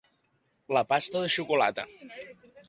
La 0.77 0.83
pasta 0.93 1.21
de 1.27 1.29
xocolata. 1.35 1.85